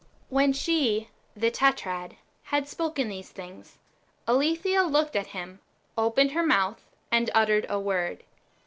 [0.29, 0.35] 4.
[0.35, 2.15] When she (the Tetrad)
[2.45, 3.77] had spoken these things,
[4.27, 5.59] Ale theia looked at him,
[5.95, 8.23] opened her mouth, and uttered a word.